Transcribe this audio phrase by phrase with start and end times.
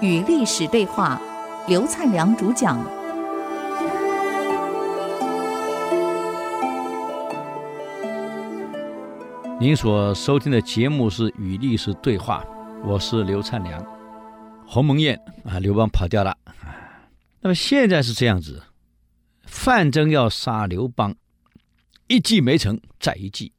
[0.00, 1.20] 与历史对话，
[1.66, 2.78] 刘灿良主讲。
[9.60, 12.44] 您所收听的节目是《与历史对话》，
[12.86, 13.84] 我是刘灿良。
[14.66, 16.36] 鸿门宴啊，刘邦跑掉了。
[17.40, 18.62] 那么现在是这样子，
[19.42, 21.14] 范增要杀刘邦，
[22.06, 23.52] 一计没成，再一计。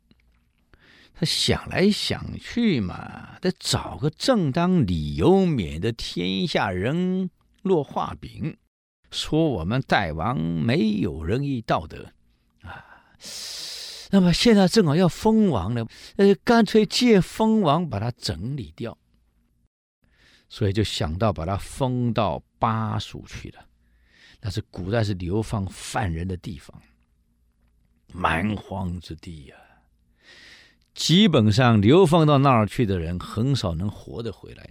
[1.20, 7.30] 他想来想去嘛，得找个正当理由，免得天下人
[7.62, 8.56] 落话柄，
[9.12, 12.14] 说我们代王没有仁义道德
[12.62, 12.86] 啊。
[14.12, 15.86] 那么现在正好要封王了，
[16.16, 18.98] 呃，干脆借封王把他整理掉，
[20.48, 23.66] 所以就想到把他封到巴蜀去了。
[24.40, 26.82] 那是古代是流放犯人的地方，
[28.14, 29.58] 蛮荒之地呀、
[31.00, 34.70] 基本上流放到那儿去的人很少能活得回来，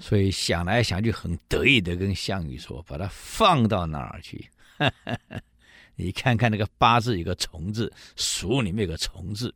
[0.00, 4.50] 所以想来想去，很得意的跟项羽说：“把他放到那儿去。
[5.94, 9.54] ”你看看那个“巴”字有个“虫”字，“蜀”里面有个“虫”字，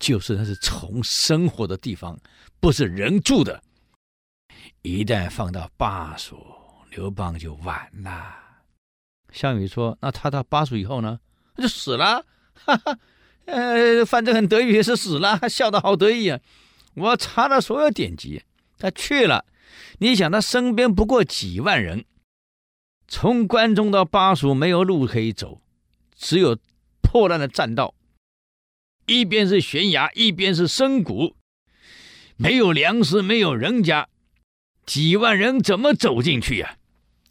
[0.00, 2.18] 就是那是虫生活的地方，
[2.58, 3.62] 不是人住的。
[4.82, 6.44] 一旦放到巴蜀，
[6.90, 8.34] 刘邦就完了。
[9.30, 11.20] 项羽说：“那他到巴蜀以后呢？
[11.54, 12.98] 他就死了。”哈哈。
[13.46, 16.40] 呃，反正很得意，是死了，笑得好得意啊！
[16.94, 18.42] 我查了所有典籍，
[18.78, 19.44] 他去了。
[19.98, 22.04] 你想，他身边不过几万人，
[23.08, 25.60] 从关中到巴蜀没有路可以走，
[26.16, 26.58] 只有
[27.00, 27.94] 破烂的栈道，
[29.06, 31.36] 一边是悬崖，一边是深谷，
[32.36, 34.08] 没有粮食，没有人家，
[34.86, 36.76] 几万人怎么走进去呀？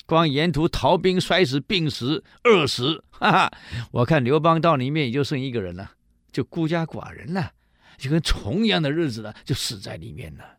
[0.05, 3.51] 光沿途逃兵摔死、病死、饿死，哈哈！
[3.91, 5.93] 我看刘邦到里面也就剩一个人了。
[6.31, 7.53] 就孤家寡人了，
[7.97, 10.57] 就跟虫一样的日子了，就死在里面了。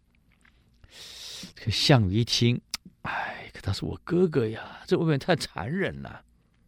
[1.56, 2.60] 这个项羽一听，
[3.02, 6.24] 哎，可他是我哥哥呀，这未免太残忍了。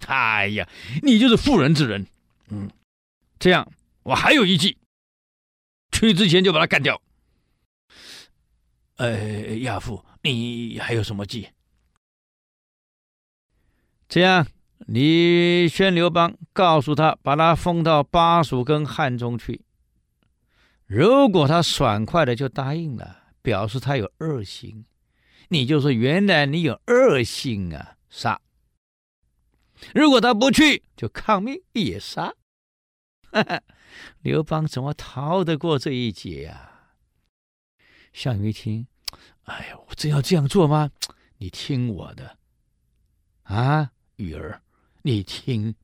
[0.07, 0.69] 哎呀，
[1.03, 2.07] 你就是妇人之仁，
[2.49, 2.71] 嗯，
[3.39, 4.77] 这样我还有一计，
[5.93, 7.01] 去之前就把他干掉。
[8.97, 11.49] 呃，亚父，你还有什么计？
[14.09, 14.47] 这样。
[14.87, 19.65] 你宣刘邦，告诉他，把他封到巴蜀跟汉中去。
[20.85, 24.85] 如果他爽快的就答应了，表示他有二心，
[25.49, 28.41] 你就说原来你有二心啊，杀。
[29.95, 32.35] 如果他不去，就抗命也杀。
[33.33, 33.63] 哈哈，
[34.21, 36.91] 刘邦怎么逃得过这一劫呀？
[38.13, 38.87] 项羽一听，
[39.45, 40.91] 哎呀，我真要这样做吗？
[41.39, 42.37] 你听我的，
[43.45, 44.61] 啊，羽儿。
[45.07, 45.75] 你听，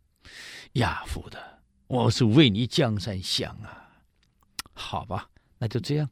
[0.72, 3.90] 亚父的，我是为你江山想啊。
[4.72, 6.08] 好吧，那就这样。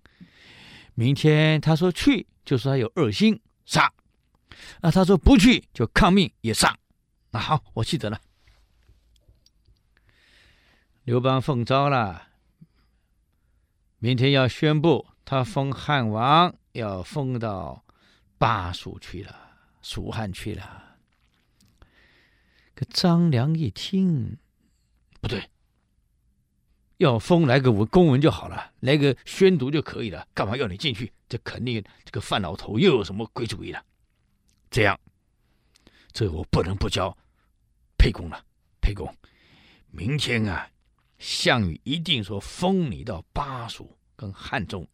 [0.92, 3.88] 明天他说去，就说他有二心，杀；
[4.82, 6.76] 那他说不去，就抗命也杀。
[7.30, 8.20] 那好，我记得了。
[11.04, 12.28] 刘邦奉召了，
[13.96, 17.82] 明天要宣布他封汉王，要封到
[18.36, 19.34] 巴蜀去了，
[19.80, 20.87] 蜀汉去了。
[22.78, 24.38] 这张良一听，
[25.20, 25.50] 不对，
[26.98, 31.12] 要封来个文公文就好了，来个宣读就可以了，干嘛要你进去？
[31.28, 33.84] 这肯定这个范老头又有什么鬼主意了？
[34.70, 34.96] 这样，
[36.12, 37.18] 这我不能不交
[37.96, 38.44] 沛公了。
[38.80, 39.12] 沛公，
[39.90, 40.70] 明天啊，
[41.18, 44.86] 项羽一定说封你到巴蜀跟汉中，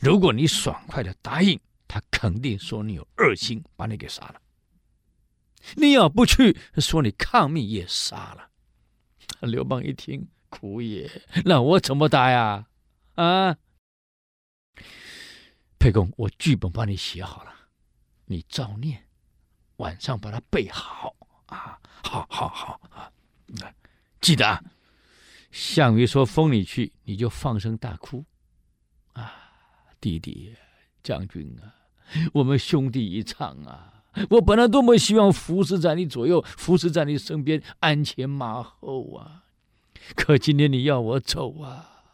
[0.00, 4.40] 如果你爽快的答应，他肯定说你有二心，把你给杀了。
[5.74, 8.50] 你要不去，说你抗命也杀了。
[9.40, 11.10] 刘邦一听，苦也，
[11.44, 12.66] 那我怎么答呀？
[13.16, 13.56] 啊，
[15.78, 17.52] 沛公，我剧本帮你写好了，
[18.26, 19.06] 你照念，
[19.76, 21.14] 晚上把它背好
[21.46, 21.78] 啊。
[22.02, 23.12] 好，好，好啊，
[24.20, 24.62] 记得啊。
[25.50, 28.24] 项羽说封你去，你就放声大哭
[29.14, 29.32] 啊，
[30.00, 30.54] 弟弟，
[31.02, 31.74] 将军啊，
[32.32, 33.95] 我们兄弟一场啊。
[34.30, 39.44] 我本来多么希望服侍在你左右，服侍在你身边，鞍前马后啊！
[40.14, 42.04] 可今天你要我走啊，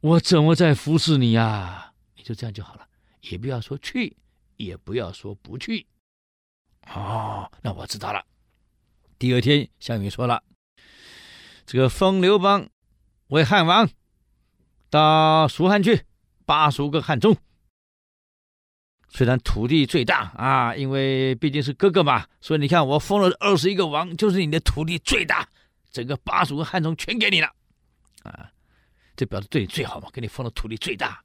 [0.00, 1.92] 我怎么再服侍你呀？
[2.16, 2.86] 你就这样就好了，
[3.22, 4.16] 也不要说去，
[4.56, 5.86] 也不要说不去。
[6.94, 8.24] 哦，那我知道了。
[9.18, 10.42] 第二天，项羽说了
[11.66, 12.68] ：“这个封刘邦
[13.28, 13.88] 为汉王，
[14.90, 16.02] 到蜀汉去，
[16.44, 17.36] 巴蜀跟汉中。”
[19.16, 25.48] 虽然土地最大啊，因为毕竟是哥哥嘛，所以你看我封了二十一个王，就是你的土地最大，
[25.92, 27.46] 整个巴蜀和汉中全给你了，
[28.24, 28.50] 啊，
[29.14, 31.22] 这表示对你最好嘛，给你封的土地最大。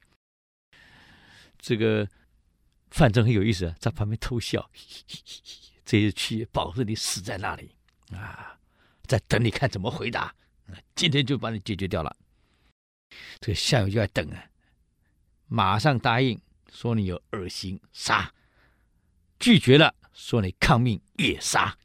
[1.58, 2.08] 这个
[2.92, 4.70] 范增很有意思，在旁边偷笑。
[5.84, 7.76] 这一去，保证你死在那里
[8.12, 8.56] 啊！
[9.08, 10.32] 在等你看怎么回答。
[10.94, 12.16] 今天就把你解决掉了。
[13.40, 14.46] 这个项羽就在等啊，
[15.48, 16.40] 马上答应
[16.72, 18.32] 说你有二心杀，
[19.40, 21.76] 拒绝了说你抗命越杀。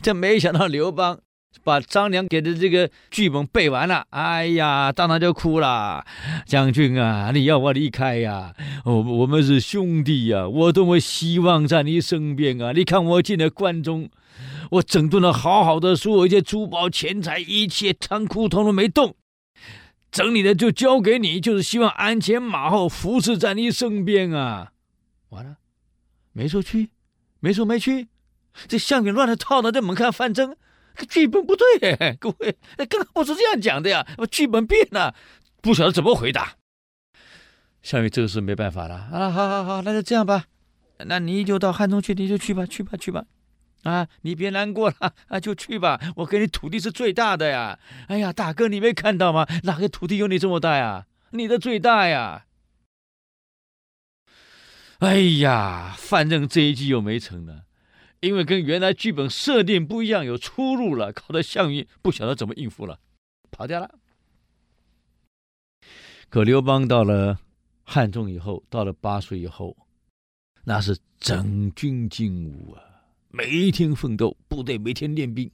[0.00, 1.20] 这没想到刘邦。
[1.64, 6.04] 把张良给的这个剧本背完了，哎呀，当场就哭了。
[6.46, 8.54] 将军啊，你要我离开呀？
[8.84, 12.72] 我我们是兄弟呀，我多么希望在你身边啊！
[12.72, 14.08] 你看我进了关中，
[14.70, 19.14] 我整顿了好好的，所有一些珠宝钱财，一切仓库统统没动，
[20.12, 24.72] 整理的就交给你，就是希望鞍前马后服侍在你身边啊。
[25.30, 25.56] 完了，
[26.32, 26.90] 没说去，
[27.40, 28.08] 没说没去，
[28.68, 30.54] 这项羽乱了套了，在门看范增。
[31.08, 34.06] 剧本不对，各位，刚刚不是这样讲的呀？
[34.30, 35.14] 剧本变了，
[35.62, 36.56] 不晓得怎么回答。
[37.82, 39.30] 项羽这个是没办法了啊！
[39.30, 40.44] 好好好，那就这样吧。
[40.98, 43.24] 那你就到汉中去，你就去吧，去吧，去吧。
[43.82, 46.00] 啊，你别难过了啊，就去吧。
[46.16, 47.78] 我给你土地是最大的呀。
[48.08, 49.46] 哎呀，大哥，你没看到吗？
[49.64, 51.06] 哪个土地有你这么大呀？
[51.30, 52.46] 你的最大呀。
[54.98, 57.64] 哎呀，反正这一计又没成了。
[58.20, 63.00] 因为跟原来剧本设定不一样，有出入了，搞得项羽不晓得怎么应付了，
[63.50, 63.98] 跑掉了。
[66.28, 67.40] 可刘邦到了
[67.82, 69.76] 汉中以后，到了巴蜀以后，
[70.62, 72.80] 那是整军经武啊，
[73.34, 75.50] 每一天奋斗，部队每天练兵，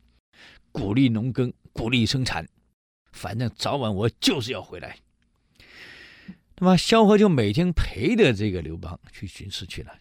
[0.72, 2.44] 鼓励农耕，鼓励生产，
[3.12, 4.98] 反正早晚我就是要回来。
[6.56, 9.96] 那么萧何就每天陪着这个刘邦去巡视去了。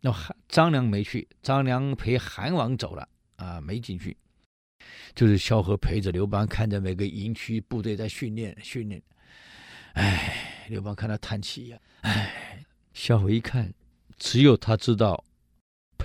[0.00, 0.12] 那
[0.48, 4.16] 张良没去，张良陪韩王走了啊，没进去。
[5.14, 9.00] 就是萧何陪着刘邦，看着每个营区部队在训练训练。
[9.92, 13.72] 哎，刘邦看他叹气呀，哎，萧何一看，
[14.18, 15.22] 只有他知道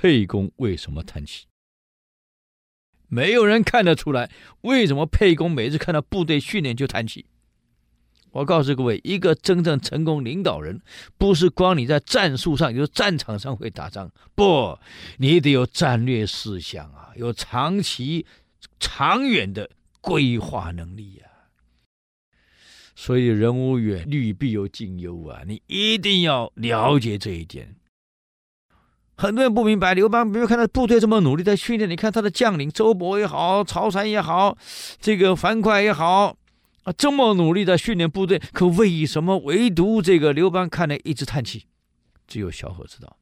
[0.06, 1.48] 沛公为什么叹气，
[3.07, 4.30] 没有人看得出来
[4.62, 7.25] 为什么沛公每次看到部队训练就叹气。
[8.30, 10.80] 我告诉各位，一个真正成功领导人，
[11.18, 14.78] 不是光你在战术上，就是战场上会打仗，不，
[15.18, 18.28] 你得有战略思想啊，有长期、
[18.80, 21.50] 长远的规划能力呀、啊。
[22.96, 27.75] 所以人无远虑，必有近忧啊，你一定要了解这一点。
[29.17, 34.57] 很多人不明白，刘邦没有看到部队这么努力在训练，你看他的将领周勃也好，曹参也好，
[35.00, 36.35] 这个樊哙也好。
[36.83, 41.65] 啊，这么努力的训练部队，可为什么唯独这个刘邦看了一直叹气？
[42.27, 43.17] 只有萧何知道。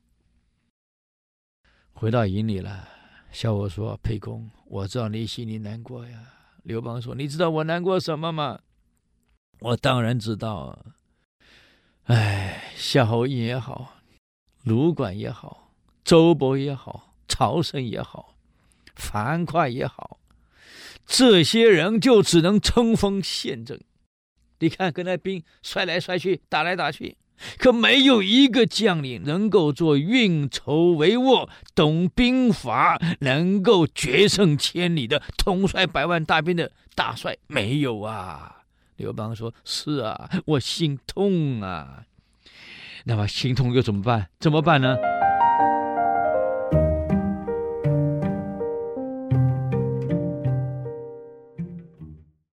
[1.93, 2.89] 回到营里了，
[3.31, 6.19] 萧何说：“沛公，我知道你心里难过呀。”
[6.63, 8.59] 刘邦说：“你知道我难过什么吗？”
[9.59, 10.77] 我当然知道。
[12.05, 13.93] 哎，萧燕也好，
[14.63, 15.62] 卢管也好，
[16.03, 18.35] 周勃也好，曹参也好，
[18.95, 20.19] 樊哙也好。
[21.05, 23.81] 这些人就只能冲锋陷阵，
[24.59, 27.17] 你看，跟那兵摔来摔去，打来打去，
[27.57, 38.63] 可没有一个将领能够做运筹帷幄、懂兵法、能够决胜千里的统帅百万大兵的大帅，没有啊！
[38.95, 42.05] 刘邦说：“是啊，我心痛啊。
[43.05, 44.29] 那么心痛又怎么办？
[44.39, 44.95] 怎么办呢？”